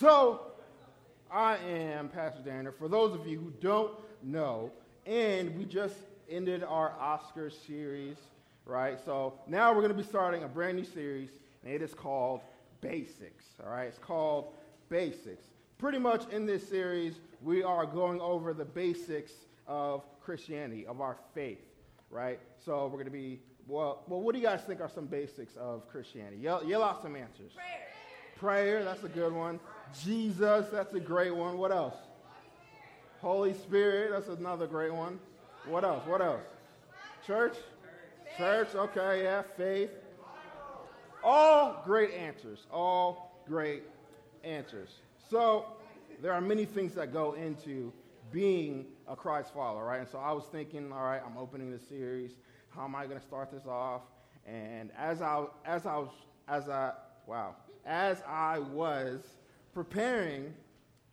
[0.00, 0.40] So,
[1.30, 2.72] I am Pastor Danner.
[2.72, 3.92] For those of you who don't
[4.24, 4.72] know,
[5.06, 5.94] and we just
[6.28, 8.16] ended our Oscar series,
[8.66, 8.98] right?
[9.04, 11.30] So now we're going to be starting a brand new series,
[11.62, 12.40] and it is called
[12.80, 13.84] Basics, all right?
[13.84, 14.54] It's called
[14.88, 15.44] Basics.
[15.78, 19.30] Pretty much in this series, we are going over the basics
[19.68, 21.62] of Christianity, of our faith,
[22.10, 22.40] right?
[22.64, 23.38] So we're going to be,
[23.68, 26.38] well, well, what do you guys think are some basics of Christianity?
[26.38, 27.52] Yell, yell out some answers.
[27.52, 27.84] Prayer.
[28.36, 29.60] Prayer, that's a good one.
[30.02, 31.58] Jesus, that's a great one.
[31.58, 31.94] What else?
[33.20, 35.18] Holy Spirit, that's another great one.
[35.66, 36.06] What else?
[36.06, 36.42] What else?
[37.26, 37.56] Church?
[38.36, 39.90] Church, okay, yeah, faith.
[41.22, 42.66] All great answers.
[42.70, 43.84] All great
[44.42, 44.90] answers.
[45.30, 45.66] So,
[46.20, 47.92] there are many things that go into
[48.32, 50.00] being a Christ follower, right?
[50.00, 52.32] And so I was thinking, all right, I'm opening this series.
[52.70, 54.02] How am I going to start this off?
[54.46, 56.10] And as I as I was
[56.48, 56.92] as I
[57.26, 57.54] wow,
[57.86, 59.20] as I was
[59.74, 60.54] preparing,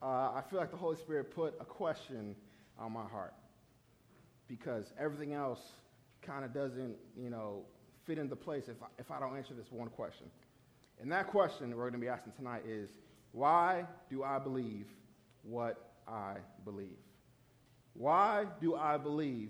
[0.01, 2.35] uh, I feel like the Holy Spirit put a question
[2.77, 3.33] on my heart
[4.47, 5.59] because everything else
[6.21, 7.63] kind of doesn't, you know,
[8.05, 10.27] fit into place if I, if I don't answer this one question.
[11.01, 12.89] And that question we're going to be asking tonight is
[13.31, 14.85] why do I believe
[15.43, 16.97] what I believe?
[17.93, 19.49] Why do I believe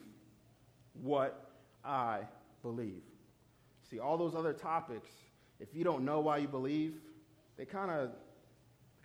[0.93, 1.51] what
[1.83, 2.19] I
[2.61, 3.01] believe?
[3.89, 5.09] See, all those other topics,
[5.59, 6.95] if you don't know why you believe,
[7.57, 8.11] they kind of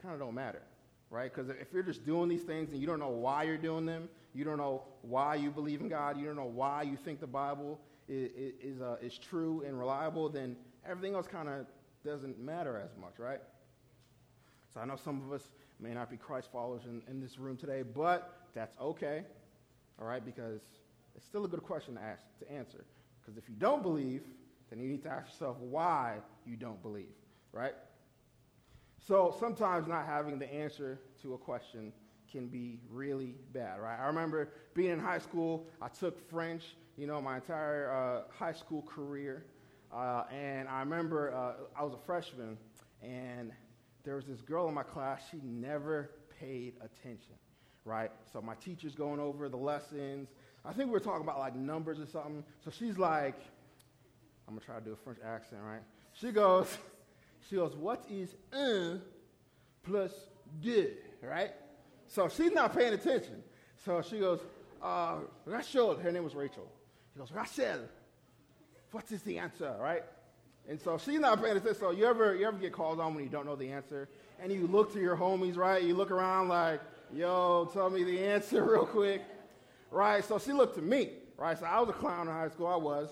[0.07, 0.62] kind of don't matter,
[1.11, 1.33] right?
[1.35, 4.09] Because if you're just doing these things and you don't know why you're doing them,
[4.35, 7.27] you don't know why you believe in God, you don't know why you think the
[7.27, 8.31] Bible is,
[8.62, 10.55] is, uh, is true and reliable, then
[10.89, 11.67] everything else kind of
[12.05, 13.41] doesn't matter as much, right?
[14.73, 15.43] So I know some of us
[15.81, 19.25] may not be Christ followers in, in this room today, but that's okay,
[20.01, 20.61] all right, because
[21.17, 22.84] it's still a good question to ask, to answer.
[23.21, 24.23] Because if you don't believe,
[24.71, 27.15] then you need to ask yourself why you don't believe,
[27.53, 27.75] right?
[29.07, 31.93] So sometimes not having the answer to a question
[32.31, 33.99] can be really bad, right?
[34.01, 38.53] I remember being in high school, I took French, you know, my entire uh, high
[38.53, 39.44] school career.
[39.94, 42.59] Uh, and I remember uh, I was a freshman,
[43.00, 43.53] and
[44.03, 47.34] there was this girl in my class, she never paid attention,
[47.84, 48.11] right?
[48.33, 50.31] So my teacher's going over the lessons.
[50.65, 52.43] I think we were talking about like numbers or something.
[52.65, 53.38] So she's like,
[54.49, 55.83] I'm gonna try to do a French accent, right?
[56.12, 56.77] She goes,
[57.49, 59.01] she goes, what is un
[59.83, 60.12] plus
[60.61, 60.91] deux,
[61.23, 61.53] right?
[62.09, 63.43] So she's not paying attention.
[63.84, 64.41] So she goes,
[64.83, 66.71] uh, Rachel, her name was Rachel.
[67.12, 67.81] She goes, Rachel,
[68.91, 70.03] what is the answer, right?
[70.69, 71.79] And so she's not paying attention.
[71.79, 74.09] So you ever, you ever get called on when you don't know the answer?
[74.41, 75.83] And you look to your homies, right?
[75.83, 76.81] You look around like,
[77.15, 79.23] yo, tell me the answer real quick,
[79.91, 80.25] right?
[80.25, 81.59] So she looked to me, right?
[81.59, 83.11] So I was a clown in high school, I was.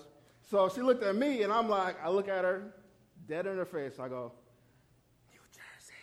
[0.49, 2.73] So she looked at me, and I'm like, I look at her,
[3.27, 3.93] dead in her face.
[3.99, 4.31] I go,
[5.31, 5.93] New Jersey.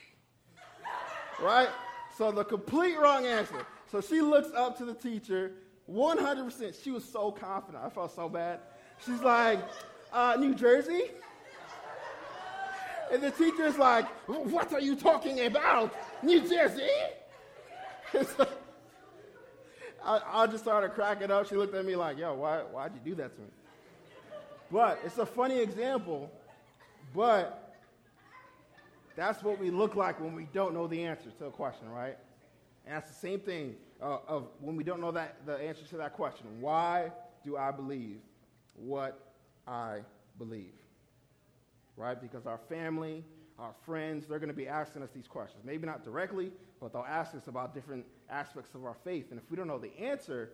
[1.40, 1.68] right?
[2.16, 3.66] So the complete wrong answer.
[3.90, 5.52] So she looks up to the teacher,
[5.90, 6.82] 100%.
[6.82, 7.84] She was so confident.
[7.84, 8.60] I felt so bad.
[9.04, 9.60] She's like,
[10.12, 11.10] uh, New Jersey?
[13.12, 15.94] And the teacher's like, What are you talking about?
[16.22, 16.88] New Jersey?
[20.04, 21.48] I, I, just started cracking up.
[21.48, 23.48] She looked at me like, Yo, why, why'd you do that to me?
[24.70, 26.30] But it's a funny example
[27.14, 27.76] but
[29.16, 32.16] that's what we look like when we don't know the answer to a question, right?
[32.86, 35.96] And that's the same thing uh, of when we don't know that the answer to
[35.98, 36.46] that question.
[36.60, 37.12] Why
[37.44, 38.18] do I believe
[38.74, 39.20] what
[39.66, 40.00] I
[40.38, 40.72] believe?
[41.96, 42.20] Right?
[42.20, 43.24] Because our family,
[43.58, 45.62] our friends, they're going to be asking us these questions.
[45.64, 46.50] Maybe not directly,
[46.80, 49.26] but they'll ask us about different aspects of our faith.
[49.30, 50.50] And if we don't know the answer,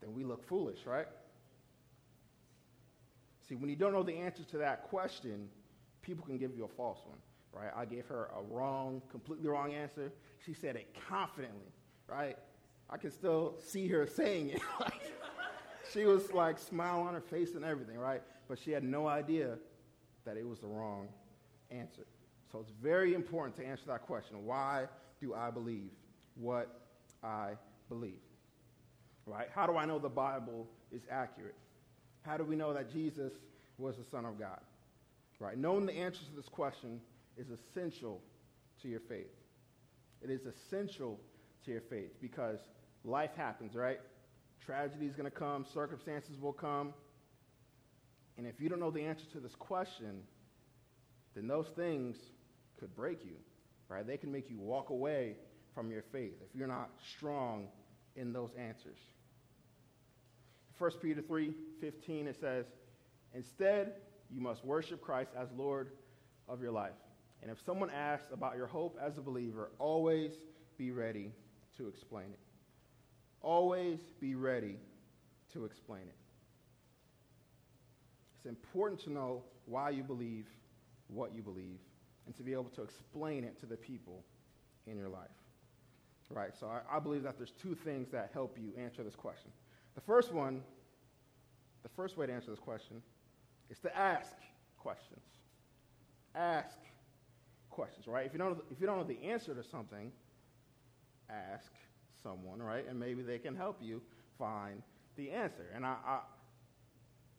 [0.00, 1.06] then we look foolish, right?
[3.48, 5.48] See, when you don't know the answer to that question,
[6.06, 7.18] people can give you a false one,
[7.52, 7.72] right?
[7.76, 10.12] I gave her a wrong, completely wrong answer.
[10.44, 11.72] She said it confidently,
[12.08, 12.38] right?
[12.88, 14.62] I can still see her saying it.
[15.92, 18.22] she was like smile on her face and everything, right?
[18.48, 19.58] But she had no idea
[20.24, 21.08] that it was the wrong
[21.70, 22.06] answer.
[22.52, 24.44] So it's very important to answer that question.
[24.44, 24.86] Why
[25.20, 25.90] do I believe
[26.36, 26.80] what
[27.24, 27.52] I
[27.88, 28.20] believe?
[29.26, 29.48] Right?
[29.52, 31.56] How do I know the Bible is accurate?
[32.22, 33.32] How do we know that Jesus
[33.78, 34.60] was the Son of God?
[35.38, 35.58] Right?
[35.58, 37.00] Knowing the answer to this question
[37.36, 38.22] is essential
[38.82, 39.26] to your faith.
[40.22, 41.20] It is essential
[41.64, 42.58] to your faith because
[43.04, 44.00] life happens, right?
[44.64, 46.94] Tragedy is going to come, circumstances will come.
[48.38, 50.22] And if you don't know the answer to this question,
[51.34, 52.16] then those things
[52.78, 53.36] could break you,
[53.88, 54.06] right?
[54.06, 55.36] They can make you walk away
[55.74, 57.68] from your faith if you're not strong
[58.16, 58.98] in those answers.
[60.78, 62.66] 1 Peter 3 15, it says,
[63.34, 63.92] Instead,
[64.30, 65.90] you must worship Christ as Lord
[66.48, 66.94] of your life.
[67.42, 70.32] And if someone asks about your hope as a believer, always
[70.78, 71.32] be ready
[71.76, 72.38] to explain it.
[73.42, 74.76] Always be ready
[75.52, 76.16] to explain it.
[78.36, 80.46] It's important to know why you believe
[81.08, 81.78] what you believe
[82.26, 84.24] and to be able to explain it to the people
[84.86, 85.28] in your life.
[86.30, 86.50] Right?
[86.58, 89.52] So I, I believe that there's two things that help you answer this question.
[89.94, 90.62] The first one,
[91.84, 93.00] the first way to answer this question
[93.70, 94.32] is to ask
[94.78, 95.24] questions.
[96.34, 96.78] Ask
[97.70, 98.26] questions, right?
[98.26, 100.12] If you don't, if you don't know the answer to something,
[101.30, 101.72] ask
[102.22, 102.86] someone, right?
[102.88, 104.02] And maybe they can help you
[104.38, 104.82] find
[105.16, 105.66] the answer.
[105.74, 106.20] And I, I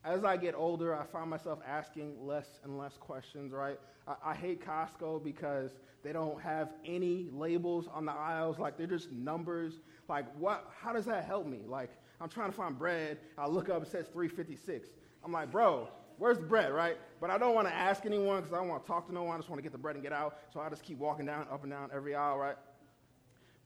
[0.03, 3.79] as I get older, I find myself asking less and less questions, right?
[4.07, 5.71] I, I, hate Costco because
[6.03, 8.57] they don't have any labels on the aisles.
[8.57, 9.81] Like, they're just numbers.
[10.07, 11.59] Like, what, how does that help me?
[11.67, 11.89] Like,
[12.21, 13.17] I'm trying to find bread.
[13.37, 14.87] I look up, it says 356.
[15.25, 16.97] I'm like, bro, where's the bread, right?
[17.19, 19.23] But I don't want to ask anyone because I don't want to talk to no
[19.23, 19.35] one.
[19.35, 20.37] I just want to get the bread and get out.
[20.53, 22.55] So I just keep walking down, up and down every aisle, right?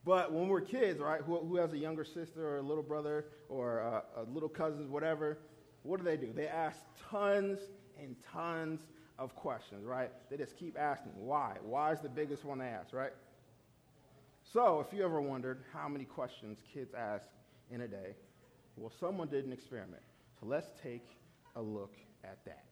[0.03, 3.25] But when we're kids, right, who, who has a younger sister or a little brother
[3.49, 5.37] or a little cousins, whatever,
[5.83, 6.31] what do they do?
[6.33, 7.59] They ask tons
[8.01, 8.81] and tons
[9.19, 10.11] of questions, right?
[10.29, 11.57] They just keep asking, why?
[11.61, 13.13] Why is the biggest one they ask, right?
[14.53, 17.27] So, if you ever wondered how many questions kids ask
[17.69, 18.15] in a day,
[18.75, 20.01] well, someone did an experiment.
[20.39, 21.07] So, let's take
[21.55, 22.65] a look at that.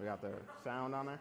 [0.00, 0.32] We got the
[0.62, 1.20] sound on there?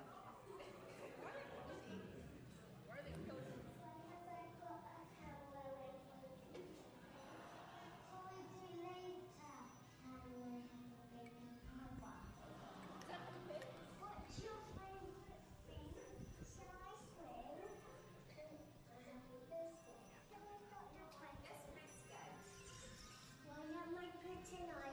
[24.50, 24.87] channel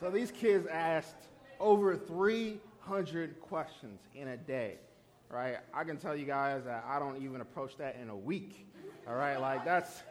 [0.00, 1.16] So these kids asked
[1.58, 4.76] over 300 questions in a day,
[5.28, 5.56] right?
[5.74, 8.68] I can tell you guys that I don't even approach that in a week,
[9.08, 9.40] all right?
[9.40, 10.02] Like that's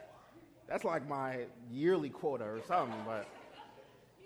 [0.68, 3.26] that's like my yearly quota or something, but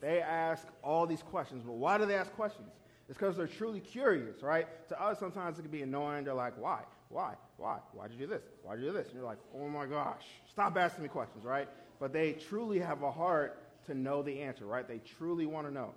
[0.00, 1.62] they ask all these questions.
[1.64, 2.72] But why do they ask questions?
[3.08, 4.66] It's because they're truly curious, right?
[4.88, 6.24] To us, sometimes it can be annoying.
[6.24, 6.80] They're like, why?
[7.08, 7.34] Why?
[7.56, 7.78] Why?
[7.92, 8.42] Why'd you do this?
[8.64, 9.06] Why'd you do this?
[9.06, 11.68] And you're like, oh my gosh, stop asking me questions, right?
[12.00, 14.86] But they truly have a heart to know the answer, right?
[14.86, 15.94] They truly want to know.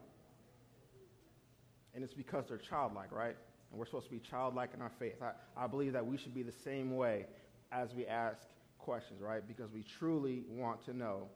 [1.93, 3.35] And it's because they're childlike, right?
[3.71, 5.21] And we're supposed to be childlike in our faith.
[5.21, 7.25] I, I believe that we should be the same way
[7.71, 8.39] as we ask
[8.79, 9.45] questions, right?
[9.47, 11.27] Because we truly want to know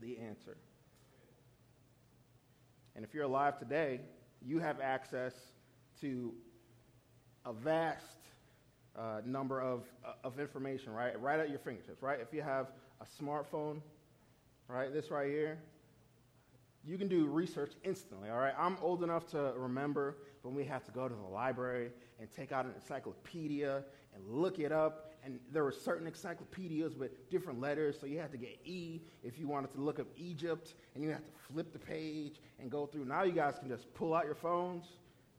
[0.00, 0.56] the answer.
[2.94, 4.00] And if you're alive today,
[4.44, 5.32] you have access
[6.00, 6.32] to
[7.44, 8.04] a vast
[8.96, 11.18] uh, number of, uh, of information, right?
[11.20, 12.18] Right at your fingertips, right?
[12.20, 12.68] If you have
[13.00, 13.80] a smartphone,
[14.68, 14.92] right?
[14.92, 15.58] This right here.
[16.84, 18.54] You can do research instantly, all right?
[18.56, 22.52] I'm old enough to remember when we had to go to the library and take
[22.52, 23.82] out an encyclopedia
[24.14, 25.12] and look it up.
[25.24, 29.38] And there were certain encyclopedias with different letters, so you had to get E if
[29.38, 32.86] you wanted to look up Egypt, and you had to flip the page and go
[32.86, 33.04] through.
[33.04, 34.84] Now you guys can just pull out your phones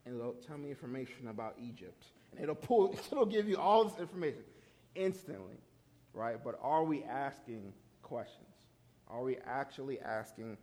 [0.05, 2.05] and go, tell me information about Egypt.
[2.31, 4.43] And it'll pull, it'll give you all this information
[4.95, 5.57] instantly,
[6.13, 6.37] right?
[6.43, 8.48] But are we asking questions?
[9.09, 10.57] Are we actually asking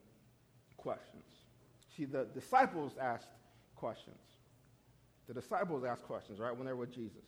[0.76, 1.24] questions?
[1.96, 3.30] See, the disciples asked
[3.74, 4.16] questions.
[5.26, 7.24] The disciples asked questions, right, when they were with Jesus.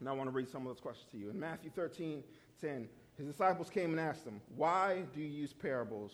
[0.00, 1.30] And I want to read some of those questions to you.
[1.30, 2.22] In Matthew 13,
[2.60, 6.12] 10, his disciples came and asked him, Why do you use parables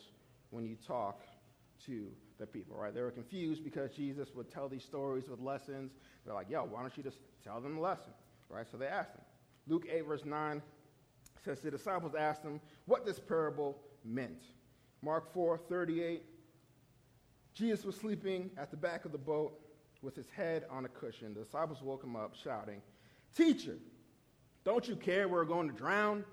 [0.51, 1.23] when you talk
[1.87, 2.95] to the people, right?
[2.95, 5.93] They were confused because Jesus would tell these stories with lessons.
[6.25, 8.13] They're like, Yo, why don't you just tell them the lesson,
[8.49, 8.67] right?
[8.71, 9.23] So they asked him.
[9.67, 10.63] Luke 8, verse 9
[11.45, 14.43] says the disciples asked him what this parable meant.
[15.03, 16.23] Mark 4, 38,
[17.55, 19.59] Jesus was sleeping at the back of the boat
[20.01, 21.35] with his head on a cushion.
[21.35, 22.81] The disciples woke him up shouting,
[23.37, 23.77] Teacher,
[24.65, 26.25] don't you care we're going to drown?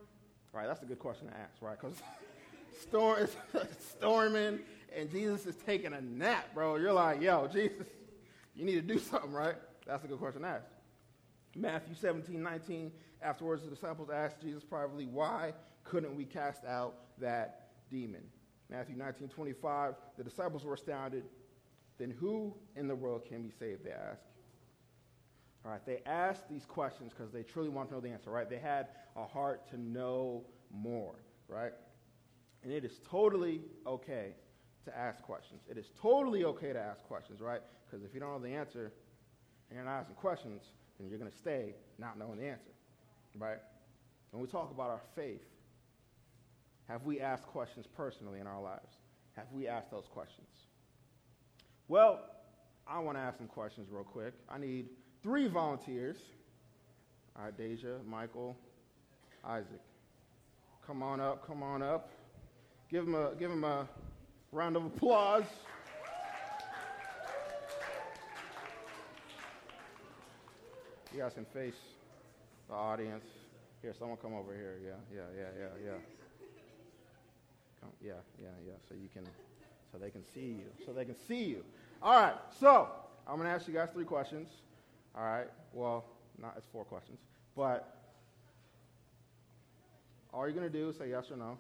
[0.53, 1.77] Right, that's a good question to ask, right?
[1.79, 1.97] Because
[2.81, 3.27] storm
[3.79, 4.59] storming
[4.95, 6.75] and Jesus is taking a nap, bro.
[6.77, 7.87] You're like, yo, Jesus,
[8.55, 9.55] you need to do something, right?
[9.85, 10.65] That's a good question to ask.
[11.55, 17.69] Matthew 17, 19, afterwards the disciples asked Jesus privately, why couldn't we cast out that
[17.89, 18.23] demon?
[18.69, 21.23] Matthew 19, 25, the disciples were astounded.
[21.97, 24.27] Then who in the world can be saved, they asked.
[25.65, 28.49] All right, they asked these questions because they truly want to know the answer, right?
[28.49, 31.15] They had a heart to know more,
[31.47, 31.73] right?
[32.63, 34.33] And it is totally okay
[34.85, 35.61] to ask questions.
[35.69, 37.61] It is totally okay to ask questions, right?
[37.85, 38.93] Because if you don't know the answer
[39.69, 40.63] and you're not asking questions,
[40.97, 42.71] then you're going to stay not knowing the answer,
[43.37, 43.59] right?
[44.31, 45.43] When we talk about our faith,
[46.89, 48.97] have we asked questions personally in our lives?
[49.35, 50.47] Have we asked those questions?
[51.87, 52.19] Well,
[52.87, 54.33] I want to ask some questions real quick.
[54.49, 54.87] I need
[55.21, 56.17] three volunteers.
[57.37, 58.57] All right, Deja, Michael,
[59.45, 59.79] Isaac.
[60.85, 62.09] Come on up, come on up.
[62.89, 63.87] Give them a, give them a
[64.51, 65.43] round of applause.
[71.13, 71.75] You guys can face
[72.67, 73.25] the audience.
[73.83, 74.77] Here, someone come over here.
[74.83, 76.18] Yeah, yeah, yeah, yeah, yeah.
[78.01, 78.73] Yeah, yeah, yeah.
[78.87, 79.25] So you can,
[79.91, 80.65] so they can see you.
[80.85, 81.63] So they can see you.
[82.01, 82.35] All right.
[82.59, 82.89] So
[83.27, 84.49] I'm going to ask you guys three questions.
[85.15, 85.47] All right.
[85.73, 86.05] Well,
[86.41, 87.19] not it's four questions,
[87.55, 87.95] but
[90.33, 91.57] all you're going to do is say yes or no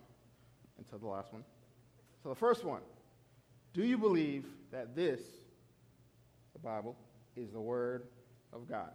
[0.77, 1.43] until the last one.
[2.23, 2.81] So the first one,
[3.73, 5.21] do you believe that this,
[6.53, 6.95] the Bible,
[7.35, 8.07] is the Word
[8.53, 8.91] of God?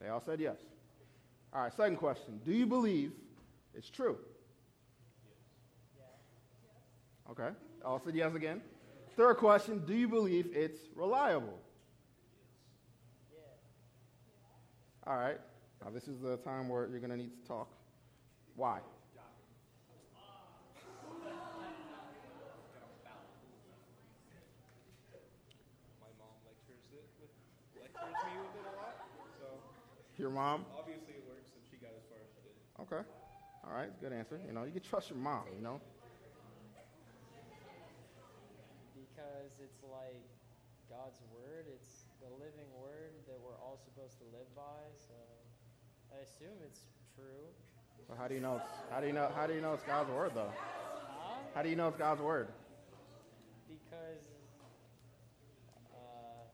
[0.00, 0.58] They all said yes.
[1.52, 2.40] All right, second question.
[2.44, 3.12] Do you believe
[3.74, 4.18] it's true?
[7.30, 7.48] Okay,
[7.84, 8.60] all said yes again.
[9.16, 9.82] Third question.
[9.86, 11.58] Do you believe it's reliable?
[15.06, 15.38] All right,
[15.82, 17.68] now this is the time where you're going to need to talk.
[18.56, 18.80] Why?
[30.16, 30.64] Your mom?
[30.78, 32.56] Obviously, it works, and she got as far as she did.
[32.80, 33.06] Okay.
[33.66, 34.40] All right, good answer.
[34.46, 35.80] You know, you can trust your mom, you know?
[39.14, 40.26] Because it's like
[40.90, 45.14] God's word, it's the living word that we're all supposed to live by, so
[46.10, 46.82] I assume it's
[47.14, 47.46] true.
[48.08, 49.84] So how do you know it's, how do you know how do you know it's
[49.84, 50.50] God's word though?
[50.50, 51.46] Huh?
[51.54, 52.48] How do you know it's God's word?
[53.70, 54.26] Because
[55.94, 56.50] uh,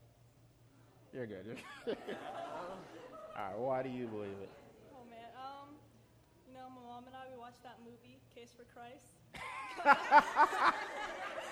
[1.15, 1.47] You're good.
[1.47, 1.97] You're good.
[3.41, 4.51] All right, why do you believe it?
[4.93, 5.81] Oh man, um,
[6.47, 9.17] you know, my mom and I we watched that movie, Case for Christ.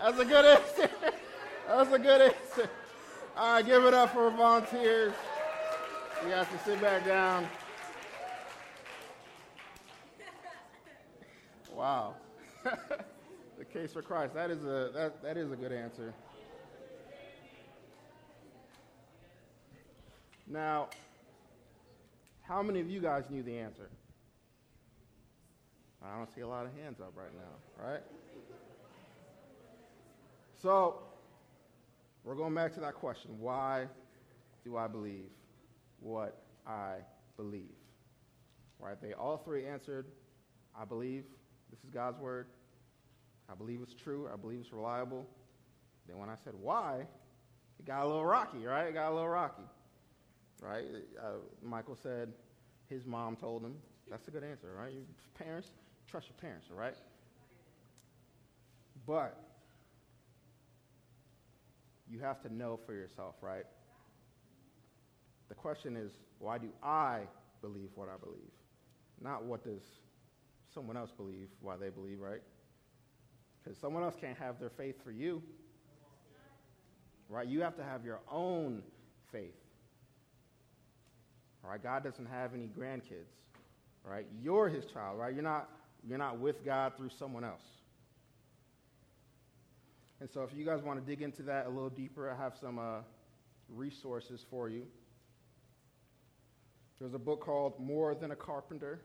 [0.00, 0.90] That's a good answer.
[1.68, 2.70] That's a good answer.
[3.36, 5.12] All right, give it up for volunteers.
[6.22, 7.46] You guys can sit back down.
[11.74, 12.14] Wow.
[13.58, 14.34] the case for Christ.
[14.34, 16.14] That is a that, that is a good answer.
[20.46, 20.88] Now,
[22.42, 23.90] how many of you guys knew the answer?
[26.02, 28.02] I don't see a lot of hands up right now, right?
[30.62, 31.02] So,
[32.24, 33.38] we're going back to that question.
[33.38, 33.86] Why
[34.64, 35.30] do I believe
[36.00, 36.96] what I
[37.36, 37.74] believe?
[38.78, 39.00] Right?
[39.00, 40.06] They all three answered,
[40.78, 41.24] I believe
[41.70, 42.46] this is God's word.
[43.50, 44.28] I believe it's true.
[44.32, 45.26] I believe it's reliable.
[46.08, 47.06] Then when I said why,
[47.78, 48.88] it got a little rocky, right?
[48.88, 49.62] It got a little rocky
[50.60, 50.84] right?
[51.18, 51.32] Uh,
[51.62, 52.32] Michael said
[52.88, 53.74] his mom told him.
[54.10, 54.92] That's a good answer, right?
[54.92, 55.02] Your
[55.34, 55.70] parents,
[56.08, 56.94] trust your parents, all right?
[59.06, 59.38] But
[62.10, 63.64] you have to know for yourself, right?
[65.48, 67.20] The question is, why do I
[67.62, 68.52] believe what I believe?
[69.20, 69.82] Not what does
[70.74, 72.42] someone else believe, why they believe, right?
[73.62, 75.42] Because someone else can't have their faith for you,
[77.28, 77.46] right?
[77.46, 78.82] You have to have your own
[79.32, 79.54] faith.
[81.68, 81.82] Right?
[81.82, 83.32] God doesn't have any grandkids.
[84.04, 84.26] Right?
[84.40, 85.34] You're his child, right?
[85.34, 85.68] You're not,
[86.06, 87.64] you're not with God through someone else.
[90.20, 92.54] And so if you guys want to dig into that a little deeper, I have
[92.60, 93.00] some, uh,
[93.68, 94.86] resources for you.
[96.98, 99.00] There's a book called More Than a Carpenter.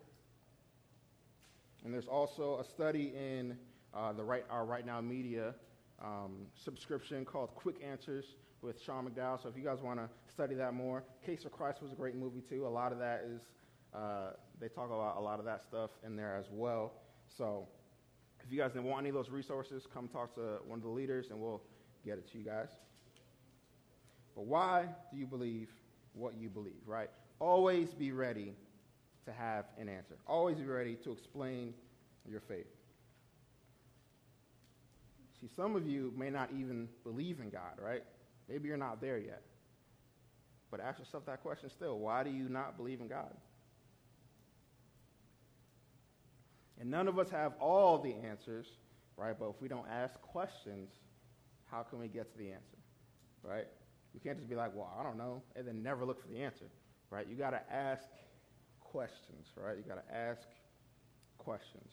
[1.83, 3.57] And there's also a study in
[3.93, 5.55] uh, the right, our Right Now Media
[6.01, 9.41] um, subscription called Quick Answers with Sean McDowell.
[9.41, 12.15] So if you guys want to study that more, Case of Christ was a great
[12.15, 12.65] movie too.
[12.65, 13.41] A lot of that is,
[13.93, 16.93] uh, they talk about a lot of that stuff in there as well.
[17.37, 17.67] So
[18.45, 20.89] if you guys didn't want any of those resources, come talk to one of the
[20.89, 21.61] leaders and we'll
[22.05, 22.69] get it to you guys.
[24.35, 25.69] But why do you believe
[26.13, 27.09] what you believe, right?
[27.39, 28.53] Always be ready
[29.25, 30.15] to have an answer.
[30.27, 31.73] Always be ready to explain
[32.29, 32.67] your faith.
[35.39, 38.03] See, some of you may not even believe in God, right?
[38.47, 39.41] Maybe you're not there yet.
[40.69, 41.99] But ask yourself that question still.
[41.99, 43.33] Why do you not believe in God?
[46.81, 48.65] And none of us have all the answers,
[49.15, 49.35] right?
[49.37, 50.89] But if we don't ask questions,
[51.69, 52.77] how can we get to the answer,
[53.43, 53.67] right?
[54.15, 56.41] We can't just be like, well, I don't know, and then never look for the
[56.41, 56.65] answer,
[57.11, 57.27] right?
[57.29, 58.07] You got to ask
[58.79, 59.77] questions, right?
[59.77, 60.41] You got to ask
[61.37, 61.91] questions.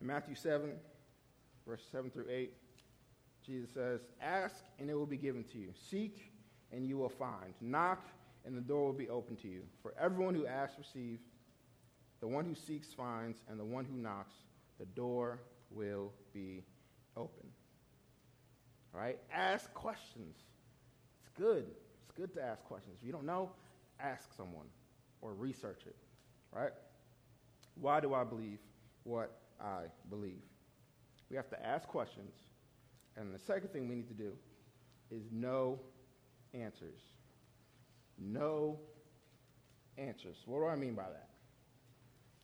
[0.00, 0.72] In Matthew 7,
[1.66, 2.54] verse 7 through 8,
[3.44, 5.74] Jesus says, Ask, and it will be given to you.
[5.90, 6.32] Seek,
[6.72, 7.52] and you will find.
[7.60, 8.02] Knock,
[8.46, 9.60] and the door will be open to you.
[9.82, 11.20] For everyone who asks receives,
[12.20, 14.34] the one who seeks finds, and the one who knocks,
[14.78, 16.64] the door will be
[17.16, 17.48] open.
[18.94, 19.18] All right?
[19.32, 20.36] Ask questions.
[21.22, 21.66] It's good.
[22.02, 22.96] It's good to ask questions.
[23.00, 23.50] If you don't know,
[23.98, 24.66] ask someone
[25.20, 25.96] or research it.
[26.52, 26.72] Right?
[27.74, 28.58] Why do I believe
[29.04, 30.42] what I believe?
[31.30, 32.34] We have to ask questions.
[33.16, 34.32] And the second thing we need to do
[35.10, 35.80] is know
[36.52, 36.98] answers.
[38.18, 38.78] Know
[39.96, 40.36] answers.
[40.46, 41.29] What do I mean by that?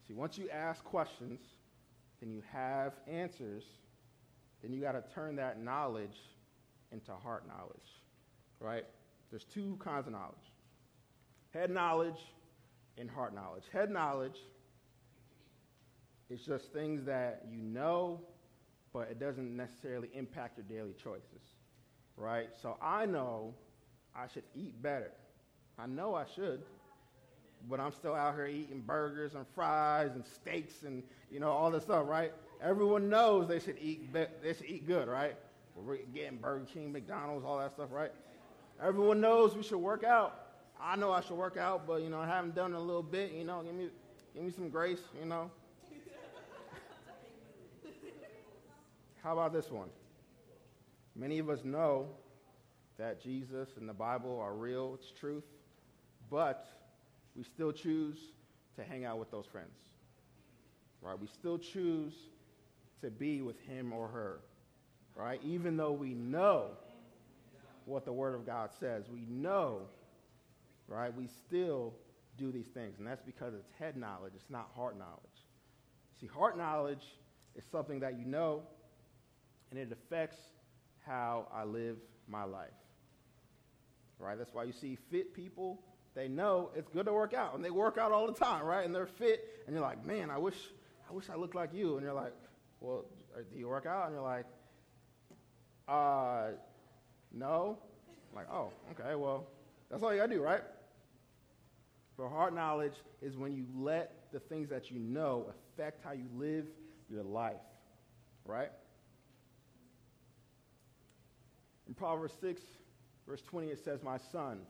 [0.07, 1.41] See, once you ask questions,
[2.21, 3.65] then you have answers,
[4.63, 6.17] then you got to turn that knowledge
[6.93, 8.03] into heart knowledge,
[8.61, 8.85] right?
[9.31, 10.53] There's two kinds of knowledge
[11.53, 12.19] head knowledge
[12.99, 13.65] and heart knowledge.
[13.73, 14.37] Head knowledge
[16.28, 18.21] is just things that you know,
[18.93, 21.54] but it doesn't necessarily impact your daily choices,
[22.17, 22.49] right?
[22.61, 23.54] So I know
[24.15, 25.13] I should eat better.
[25.78, 26.63] I know I should,
[27.69, 31.71] but I'm still out here eating burgers and fries and steaks and you know all
[31.71, 32.33] this stuff, right?
[32.63, 35.37] Everyone knows they should eat they should eat good, right?
[35.75, 38.13] We're getting Burger King, McDonald's, all that stuff, right?
[38.83, 40.47] Everyone knows we should work out.
[40.81, 43.02] I know I should work out, but you know I haven't done it a little
[43.02, 43.33] bit.
[43.33, 43.89] You know, give me
[44.35, 45.00] give me some grace.
[45.19, 45.50] You know.
[49.23, 49.89] How about this one?
[51.15, 52.09] Many of us know
[52.99, 55.45] that Jesus and the Bible are real, it's truth,
[56.31, 56.67] but
[57.37, 58.17] we still choose
[58.77, 59.77] to hang out with those friends.
[61.03, 61.19] Right?
[61.19, 62.15] We still choose
[63.03, 64.41] to be with him or her.
[65.15, 65.41] Right?
[65.45, 66.71] Even though we know
[67.85, 69.83] what the Word of God says, we know,
[70.89, 71.15] right?
[71.17, 71.95] We still
[72.37, 72.99] do these things.
[72.99, 75.21] And that's because it's head knowledge, it's not heart knowledge.
[76.21, 77.05] See, heart knowledge
[77.55, 78.63] is something that you know,
[79.71, 80.37] and it affects
[81.07, 81.97] how I live
[82.29, 82.71] my life.
[84.19, 84.37] Right?
[84.37, 85.81] That's why you see fit people
[86.17, 88.87] they know it's good to work out, and they work out all the time, right?
[88.87, 90.57] And they're fit, and you're like, man, I wish,
[91.09, 91.97] I wish I looked like you.
[91.97, 92.33] And you're like,
[92.81, 93.05] well,
[93.52, 94.07] do you work out?
[94.07, 94.47] And you're like,
[95.87, 96.52] uh,
[97.33, 97.79] no.
[98.31, 99.47] I'm like, oh, okay, well,
[99.91, 100.63] that's all you gotta do, right?
[102.17, 106.29] But heart knowledge is when you let the things that you know affect how you
[106.35, 106.65] live
[107.11, 107.61] your life,
[108.47, 108.71] right?
[111.87, 112.63] In Proverbs 6,
[113.29, 114.61] verse 20, it says, My son,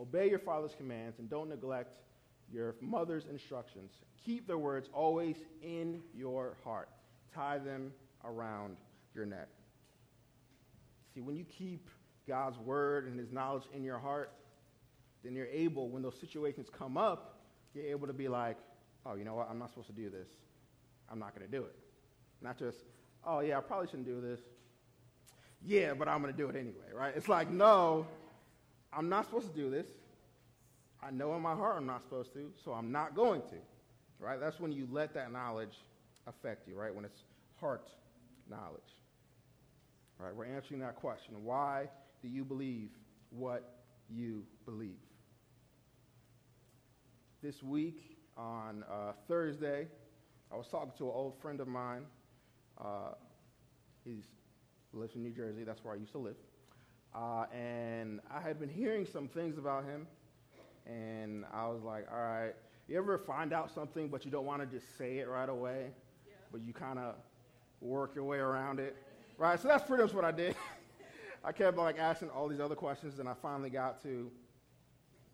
[0.00, 1.98] Obey your father's commands and don't neglect
[2.50, 3.92] your mother's instructions.
[4.24, 6.88] Keep their words always in your heart.
[7.34, 7.92] Tie them
[8.24, 8.76] around
[9.14, 9.48] your neck.
[11.14, 11.88] See, when you keep
[12.26, 14.32] God's word and his knowledge in your heart,
[15.22, 17.40] then you're able, when those situations come up,
[17.74, 18.56] you're able to be like,
[19.04, 19.48] oh, you know what?
[19.50, 20.28] I'm not supposed to do this.
[21.10, 21.74] I'm not going to do it.
[22.40, 22.78] Not just,
[23.24, 24.40] oh, yeah, I probably shouldn't do this.
[25.62, 27.12] Yeah, but I'm going to do it anyway, right?
[27.14, 28.06] It's like, no,
[28.92, 29.86] I'm not supposed to do this.
[31.02, 33.56] I know in my heart I'm not supposed to, so I'm not going to.
[34.18, 34.38] Right?
[34.38, 35.74] That's when you let that knowledge
[36.26, 36.94] affect you, right?
[36.94, 37.22] When it's
[37.58, 37.88] heart
[38.50, 38.80] knowledge.
[40.18, 40.34] Right?
[40.34, 41.42] We're answering that question.
[41.42, 41.88] Why
[42.22, 42.90] do you believe
[43.30, 43.76] what
[44.10, 44.98] you believe?
[47.42, 49.88] This week on uh, Thursday,
[50.52, 52.02] I was talking to an old friend of mine.
[52.78, 53.14] Uh,
[54.04, 54.22] he
[54.92, 55.64] lives in New Jersey.
[55.64, 56.36] That's where I used to live.
[57.14, 60.06] Uh, and I had been hearing some things about him,
[60.86, 62.54] and I was like, all right,
[62.88, 65.90] you ever find out something, but you don't want to just say it right away,
[66.26, 66.34] yeah.
[66.52, 67.14] but you kind of
[67.80, 68.96] work your way around it,
[69.38, 69.58] right?
[69.60, 70.54] So that's pretty much what I did.
[71.44, 74.30] I kept like asking all these other questions, and I finally got to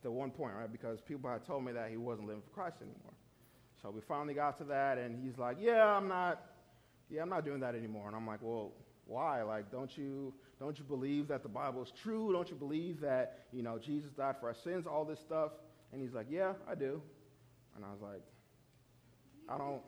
[0.03, 0.71] the one point, right?
[0.71, 3.13] Because people had told me that he wasn't living for Christ anymore.
[3.83, 6.43] So we finally got to that, and he's like, "Yeah, I'm not.
[7.11, 8.73] Yeah, I'm not doing that anymore." And I'm like, "Well,
[9.07, 9.43] why?
[9.43, 12.33] Like, don't you don't you believe that the Bible is true?
[12.33, 14.87] Don't you believe that you know Jesus died for our sins?
[14.87, 15.53] All this stuff?"
[15.93, 17.01] And he's like, "Yeah, I do."
[17.75, 18.23] And I was like,
[19.49, 19.83] "I don't.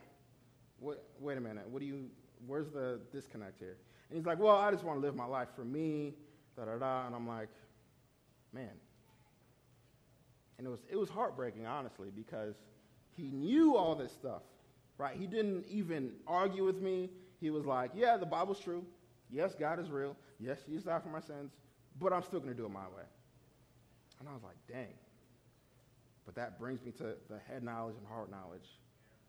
[0.81, 1.68] Wait, wait a minute.
[1.68, 2.11] What do you?
[2.46, 3.76] Where's the disconnect here?"
[4.09, 6.14] And he's like, "Well, I just want to live my life for me."
[6.57, 7.07] Da da da.
[7.07, 7.50] And I'm like,
[8.52, 8.70] "Man."
[10.59, 12.54] And it was it was heartbreaking, honestly, because
[13.16, 14.42] he knew all this stuff,
[14.96, 15.16] right?
[15.16, 17.11] He didn't even argue with me.
[17.40, 18.85] He was like, "Yeah, the Bible's true.
[19.31, 20.17] Yes, God is real.
[20.38, 21.53] Yes, Jesus died for my sins,
[22.01, 23.05] but I'm still going to do it my way."
[24.21, 24.95] And I was like, "Dang."
[26.25, 28.69] But that brings me to the head knowledge and heart knowledge,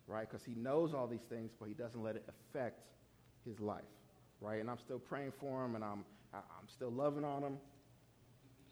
[0.08, 0.30] right?
[0.30, 2.82] Because he knows all these things, but he doesn't let it affect
[3.46, 3.84] his life,
[4.42, 4.60] right?
[4.60, 7.58] And I'm still praying for him, and I'm I'm still loving on him.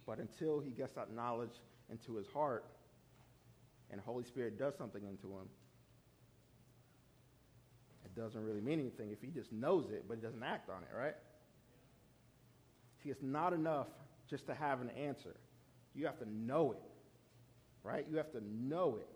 [0.06, 2.66] But until he gets that knowledge into his heart,
[3.90, 5.50] and Holy Spirit does something into him,
[8.17, 10.89] doesn't really mean anything if he just knows it, but he doesn't act on it,
[10.97, 11.15] right?
[13.03, 13.88] See, it's not enough
[14.30, 15.36] just to have an answer.
[15.93, 16.82] You have to know it,
[17.84, 18.06] right?
[18.10, 19.08] You have to know it,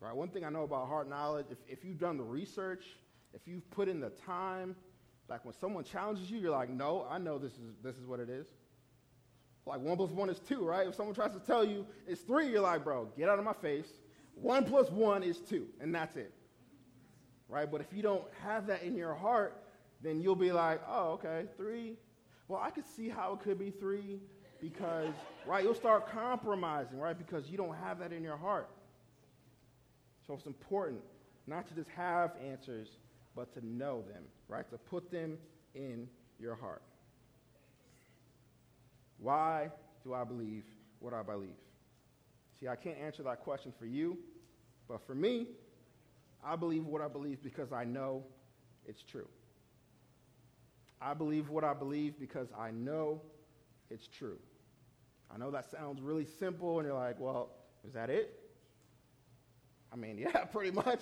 [0.00, 0.14] right?
[0.14, 2.84] One thing I know about heart knowledge, if, if you've done the research,
[3.34, 4.76] if you've put in the time,
[5.28, 8.20] like when someone challenges you, you're like, no, I know this is, this is what
[8.20, 8.46] it is.
[9.66, 10.86] Like one plus one is two, right?
[10.86, 13.52] If someone tries to tell you it's three, you're like, bro, get out of my
[13.52, 13.88] face.
[14.34, 16.32] One plus one is two, and that's it.
[17.50, 17.70] Right?
[17.70, 19.60] But if you don't have that in your heart,
[20.02, 21.96] then you'll be like, oh, okay, three.
[22.48, 24.20] Well, I could see how it could be three
[24.60, 25.12] because,
[25.46, 27.16] right, you'll start compromising, right?
[27.16, 28.68] Because you don't have that in your heart.
[30.26, 31.00] So it's important
[31.46, 32.88] not to just have answers,
[33.34, 34.68] but to know them, right?
[34.70, 35.36] To put them
[35.74, 36.08] in
[36.38, 36.82] your heart.
[39.18, 39.70] Why
[40.04, 40.64] do I believe
[41.00, 41.50] what I believe?
[42.58, 44.18] See, I can't answer that question for you,
[44.88, 45.48] but for me,
[46.44, 48.24] I believe what I believe because I know
[48.86, 49.28] it's true.
[51.00, 53.22] I believe what I believe because I know
[53.90, 54.38] it's true.
[55.32, 57.50] I know that sounds really simple, and you're like, well,
[57.86, 58.38] is that it?
[59.92, 61.00] I mean, yeah, pretty much.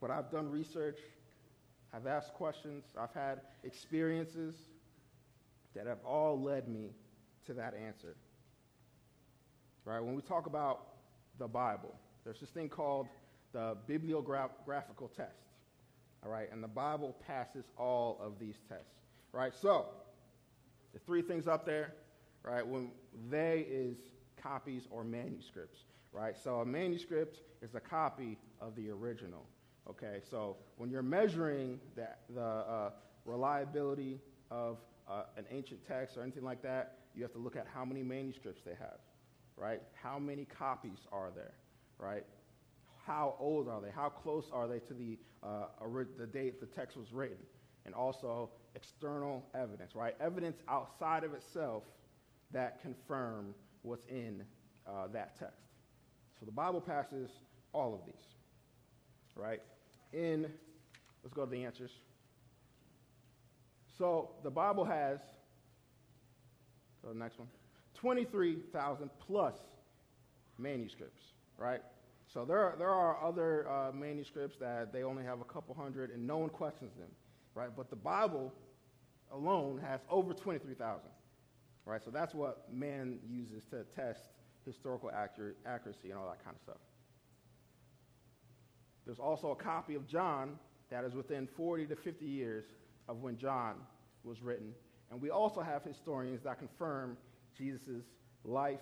[0.00, 0.98] But I've done research,
[1.94, 4.56] I've asked questions, I've had experiences
[5.74, 6.90] that have all led me
[7.46, 8.16] to that answer.
[9.84, 10.00] Right?
[10.00, 10.86] When we talk about
[11.38, 13.08] the Bible, there's this thing called
[13.52, 15.30] the bibliographical test.
[16.24, 16.50] All right?
[16.52, 18.86] And the Bible passes all of these tests.
[19.32, 19.52] Right?
[19.60, 19.86] So,
[20.92, 21.94] the three things up there,
[22.44, 22.66] right?
[22.66, 22.90] When
[23.30, 23.96] they is
[24.42, 26.36] copies or manuscripts, right?
[26.36, 29.46] So a manuscript is a copy of the original.
[29.88, 32.90] Okay, so when you're measuring that, the uh,
[33.24, 37.66] reliability of uh, an ancient text or anything like that, you have to look at
[37.72, 38.98] how many manuscripts they have,
[39.56, 39.82] right?
[40.00, 41.52] How many copies are there,
[41.98, 42.24] right?
[43.06, 43.90] How old are they?
[43.90, 45.66] How close are they to the, uh,
[46.18, 47.38] the date the text was written?
[47.84, 50.14] And also external evidence, right?
[50.20, 51.82] Evidence outside of itself
[52.52, 54.42] that confirm what's in
[54.86, 55.62] uh, that text.
[56.38, 57.30] So the Bible passes
[57.72, 58.14] all of these,
[59.36, 59.60] right?
[60.12, 60.46] In,
[61.22, 61.90] let's go to the answers.
[63.98, 65.18] So the Bible has,
[67.02, 67.48] go to the next one,
[67.94, 69.54] 23,000 plus
[70.58, 71.22] manuscripts,
[71.62, 71.80] right?
[72.26, 76.10] So there are, there are other uh, manuscripts that they only have a couple hundred
[76.10, 77.10] and no one questions them,
[77.54, 77.70] right?
[77.74, 78.52] But the Bible
[79.32, 81.02] alone has over 23,000,
[81.86, 82.02] right?
[82.04, 84.20] So that's what man uses to test
[84.66, 86.80] historical accurate, accuracy and all that kind of stuff.
[89.04, 90.58] There's also a copy of John
[90.90, 92.64] that is within 40 to 50 years
[93.08, 93.74] of when John
[94.24, 94.72] was written.
[95.10, 97.16] And we also have historians that confirm
[97.56, 98.04] Jesus'
[98.44, 98.80] life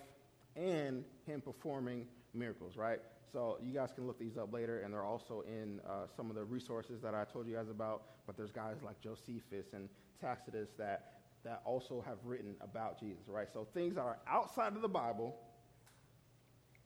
[0.57, 3.01] and him performing miracles, right?
[3.33, 6.37] So you guys can look these up later, and they're also in uh, some of
[6.37, 8.03] the resources that I told you guys about.
[8.27, 9.89] But there's guys like Josephus and
[10.21, 11.13] Tacitus that,
[11.45, 13.49] that also have written about Jesus, right?
[13.53, 15.37] So things that are outside of the Bible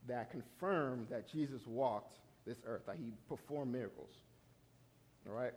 [0.07, 4.11] that confirm that Jesus walked this earth, that he performed miracles,
[5.27, 5.53] all right?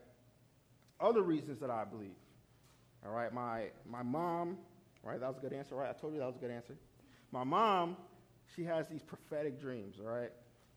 [1.01, 2.15] Other reasons that I believe.
[3.05, 4.57] All right, my, my mom,
[5.03, 5.89] right, that was a good answer, right?
[5.89, 6.75] I told you that was a good answer.
[7.31, 7.97] My mom,
[8.55, 10.31] she has these prophetic dreams, all right?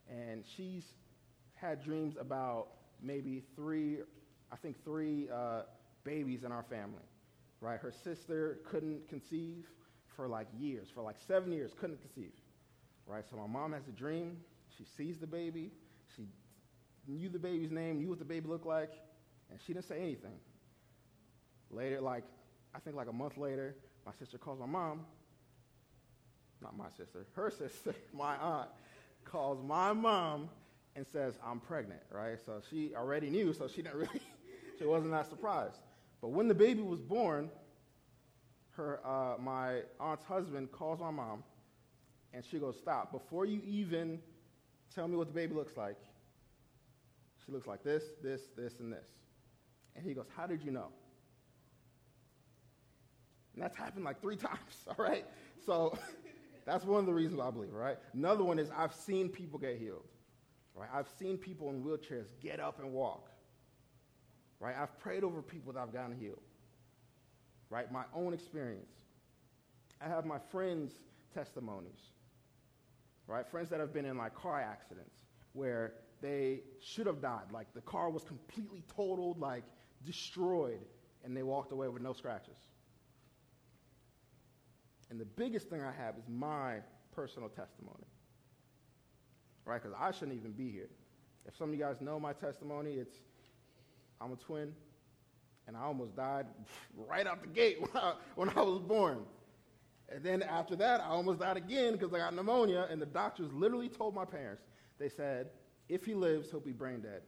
[0.08, 0.84] And she's
[1.54, 2.68] had dreams about
[3.02, 3.98] maybe three,
[4.52, 5.62] I think three uh,
[6.04, 7.04] babies in our family,
[7.60, 7.78] right?
[7.78, 9.66] Her sister couldn't conceive
[10.16, 12.32] for like years, for like seven years, couldn't conceive,
[13.06, 13.24] right?
[13.30, 14.38] So my mom has a dream.
[14.76, 15.70] She sees the baby.
[16.16, 16.26] She
[17.06, 18.92] knew the baby's name, knew what the baby looked like,
[19.50, 20.38] and she didn't say anything.
[21.70, 22.24] Later, like
[22.74, 25.00] I think like a month later, my sister calls my mom.
[26.62, 28.68] Not my sister, her sister, my aunt,
[29.24, 30.48] calls my mom
[30.96, 32.38] and says, I'm pregnant, right?
[32.44, 34.20] So she already knew, so she didn't really,
[34.78, 35.80] she wasn't that surprised.
[36.20, 37.50] But when the baby was born,
[38.72, 41.42] her, uh, my aunt's husband calls my mom
[42.32, 43.12] and she goes, Stop.
[43.12, 44.20] Before you even
[44.94, 45.96] tell me what the baby looks like,
[47.44, 49.08] she looks like this, this, this, and this.
[49.96, 50.88] And he goes, How did you know?
[53.54, 55.24] And that's happened like three times, all right?
[55.66, 55.96] So
[56.64, 57.98] that's one of the reasons I believe, right?
[58.12, 60.06] Another one is I've seen people get healed,
[60.74, 60.88] right?
[60.92, 63.30] I've seen people in wheelchairs get up and walk,
[64.58, 64.74] right?
[64.76, 66.42] I've prayed over people that I've gotten healed,
[67.68, 67.90] right?
[67.90, 68.92] My own experience.
[70.00, 70.92] I have my friends'
[71.34, 72.00] testimonies,
[73.26, 73.46] right?
[73.46, 75.16] Friends that have been in like car accidents
[75.52, 77.52] where they should have died.
[77.52, 79.64] Like the car was completely totaled, like
[80.04, 80.80] destroyed,
[81.24, 82.56] and they walked away with no scratches.
[85.10, 86.76] And the biggest thing I have is my
[87.12, 88.06] personal testimony.
[89.64, 89.82] Right?
[89.82, 90.88] Because I shouldn't even be here.
[91.46, 93.16] If some of you guys know my testimony, it's
[94.20, 94.72] I'm a twin,
[95.66, 96.46] and I almost died
[96.96, 99.20] right out the gate when I, when I was born.
[100.08, 103.52] And then after that, I almost died again because I got pneumonia, and the doctors
[103.52, 104.62] literally told my parents,
[104.98, 105.48] they said,
[105.88, 107.22] if he lives, he'll be brain dead,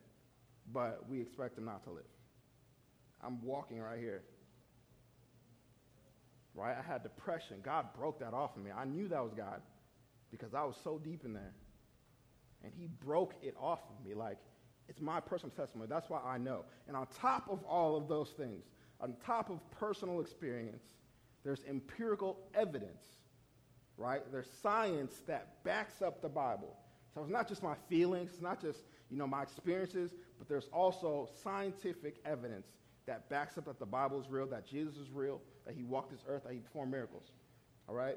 [0.72, 2.04] but we expect him not to live.
[3.24, 4.22] I'm walking right here
[6.54, 6.76] right?
[6.76, 7.58] I had depression.
[7.62, 8.70] God broke that off of me.
[8.70, 9.60] I knew that was God
[10.30, 11.54] because I was so deep in there.
[12.62, 14.14] And He broke it off of me.
[14.14, 14.38] Like,
[14.88, 15.88] it's my personal testimony.
[15.88, 16.64] That's why I know.
[16.88, 18.64] And on top of all of those things,
[19.00, 20.82] on top of personal experience,
[21.44, 23.04] there's empirical evidence,
[23.96, 24.22] right?
[24.30, 26.76] There's science that backs up the Bible.
[27.14, 30.68] So it's not just my feelings, it's not just, you know, my experiences, but there's
[30.72, 32.68] also scientific evidence
[33.12, 36.10] that backs up that the Bible is real, that Jesus is real, that he walked
[36.10, 37.30] this earth, that he performed miracles.
[37.86, 38.16] All right?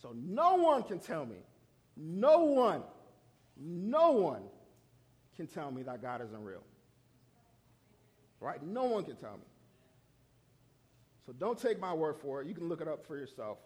[0.00, 1.38] So no one can tell me,
[1.96, 2.84] no one,
[3.60, 4.42] no one
[5.34, 6.62] can tell me that God isn't real.
[8.38, 8.64] Right?
[8.64, 9.48] No one can tell me.
[11.26, 12.46] So don't take my word for it.
[12.46, 13.58] You can look it up for yourself.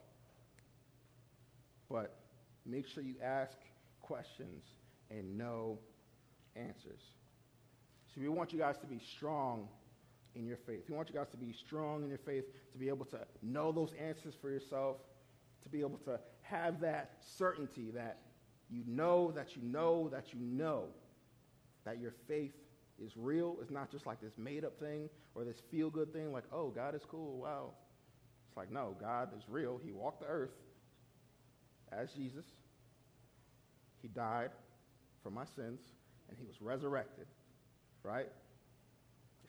[1.90, 2.16] But
[2.64, 3.59] make sure you ask
[4.00, 4.64] questions
[5.11, 5.78] and know
[6.57, 7.02] answers.
[8.14, 9.68] So we want you guys to be strong
[10.35, 10.85] in your faith.
[10.88, 13.73] We want you guys to be strong in your faith, to be able to know
[13.73, 14.97] those answers for yourself,
[15.62, 18.18] to be able to have that certainty that
[18.71, 20.87] you know, that you know, that you know
[21.85, 22.55] that your faith
[23.03, 23.57] is real.
[23.61, 26.68] It's not just like this made up thing or this feel good thing like, oh,
[26.68, 27.71] God is cool, wow.
[28.49, 29.81] It's like, no, God is real.
[29.83, 30.53] He walked the earth
[31.90, 32.45] as Jesus.
[34.01, 34.51] He died
[35.23, 35.81] for my sins,
[36.29, 37.27] and he was resurrected,
[38.03, 38.29] right?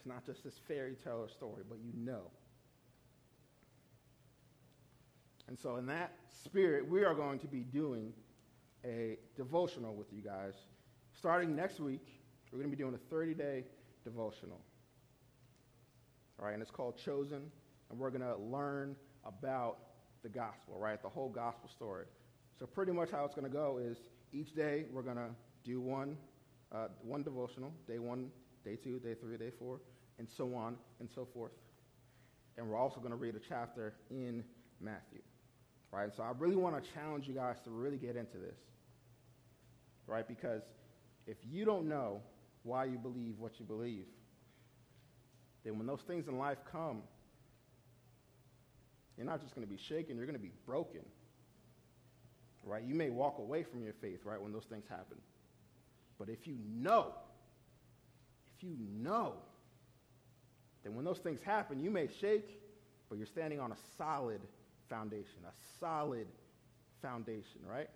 [0.04, 2.24] It's not just this fairy tale or story, but you know.
[5.48, 6.12] And so, in that
[6.44, 8.12] spirit, we are going to be doing
[8.84, 10.56] a devotional with you guys.
[11.18, 12.06] Starting next week,
[12.52, 13.64] we're going to be doing a 30 day
[14.04, 14.60] devotional.
[16.38, 17.50] All right, and it's called Chosen,
[17.90, 19.78] and we're going to learn about
[20.22, 21.02] the gospel, right?
[21.02, 22.08] The whole gospel story.
[22.60, 23.96] So, pretty much how it's going to go is
[24.34, 25.30] each day we're going to
[25.64, 26.18] do one,
[26.74, 28.32] uh, one devotional, day one,
[28.66, 29.80] day two, day three, day four
[30.20, 31.52] and so on and so forth.
[32.58, 34.44] And we're also going to read a chapter in
[34.80, 35.22] Matthew.
[35.92, 36.06] Right?
[36.06, 38.58] And so I really want to challenge you guys to really get into this.
[40.08, 40.28] Right?
[40.28, 40.62] Because
[41.28, 42.22] if you don't know
[42.64, 44.06] why you believe what you believe,
[45.64, 47.02] then when those things in life come,
[49.18, 51.02] you're not just going to be shaken, you're going to be broken.
[52.64, 52.84] Right?
[52.84, 55.18] You may walk away from your faith, right, when those things happen.
[56.18, 57.14] But if you know,
[58.58, 59.34] if you know
[60.84, 62.60] then when those things happen, you may shake,
[63.10, 64.42] but you're standing on a solid
[64.90, 66.28] foundation, a solid
[67.02, 67.90] foundation, right?